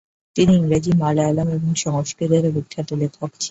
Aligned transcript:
তিনি 0.35 0.51
ইংরেজি, 0.55 0.91
মালায়ালম 1.01 1.47
এবং 1.49 1.71
সংস্কৃতেরও 1.77 2.49
বিখ্যাত 2.51 2.89
লেখক 3.01 3.31
ছিলেন। 3.33 3.49